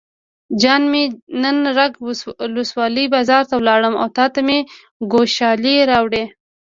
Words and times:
جان 0.61 0.83
مې 0.91 1.03
نن 1.41 1.57
رګ 1.77 1.93
ولسوالۍ 2.43 3.05
بازار 3.15 3.43
ته 3.49 3.55
لاړم 3.67 3.95
او 4.01 4.07
تاته 4.17 4.39
مې 4.47 4.59
ګوښالي 5.11 5.75
راوړې. 5.89 6.23